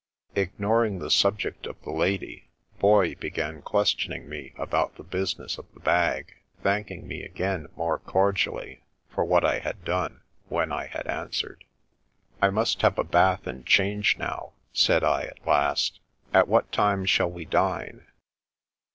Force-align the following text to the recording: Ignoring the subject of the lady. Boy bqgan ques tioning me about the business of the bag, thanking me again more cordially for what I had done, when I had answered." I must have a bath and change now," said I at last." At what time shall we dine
Ignoring 0.33 0.97
the 0.97 1.11
subject 1.11 1.67
of 1.67 1.79
the 1.83 1.91
lady. 1.91 2.49
Boy 2.79 3.13
bqgan 3.13 3.63
ques 3.63 3.93
tioning 3.93 4.25
me 4.25 4.51
about 4.57 4.95
the 4.95 5.03
business 5.03 5.59
of 5.59 5.71
the 5.75 5.79
bag, 5.79 6.33
thanking 6.63 7.07
me 7.07 7.21
again 7.21 7.67
more 7.75 7.99
cordially 7.99 8.81
for 9.13 9.23
what 9.23 9.45
I 9.45 9.59
had 9.59 9.85
done, 9.85 10.21
when 10.49 10.71
I 10.71 10.87
had 10.87 11.05
answered." 11.05 11.65
I 12.41 12.49
must 12.49 12.81
have 12.81 12.97
a 12.97 13.03
bath 13.03 13.45
and 13.45 13.63
change 13.63 14.17
now," 14.17 14.53
said 14.73 15.03
I 15.03 15.25
at 15.25 15.45
last." 15.45 15.99
At 16.33 16.47
what 16.47 16.71
time 16.71 17.05
shall 17.05 17.29
we 17.29 17.45
dine 17.45 18.07